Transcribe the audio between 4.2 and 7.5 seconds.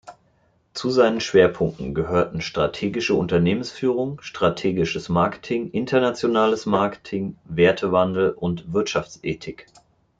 Strategisches Marketing, Internationales Marketing,